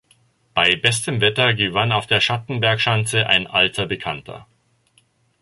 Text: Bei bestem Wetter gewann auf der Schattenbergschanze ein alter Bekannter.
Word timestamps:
Bei 0.55 0.75
bestem 0.75 1.21
Wetter 1.21 1.53
gewann 1.53 1.91
auf 1.91 2.07
der 2.07 2.21
Schattenbergschanze 2.21 3.27
ein 3.27 3.45
alter 3.45 3.85
Bekannter. 3.85 4.47